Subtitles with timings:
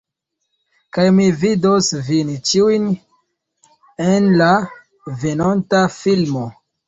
[0.97, 2.87] Kaj mi vidos vin ĉiujn,
[4.07, 4.49] en la
[5.25, 6.49] venonta filmo